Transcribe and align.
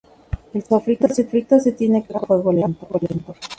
El 0.55 0.63
sofrito 0.63 1.07
se 1.09 1.25
tiene 1.73 2.01
que 2.01 2.07
cocer 2.07 2.23
a 2.23 2.41
fuego 2.41 2.51
lento. 2.51 2.87